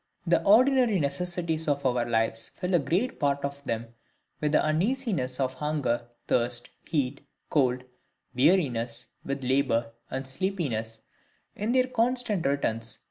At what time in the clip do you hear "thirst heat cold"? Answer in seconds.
6.27-7.83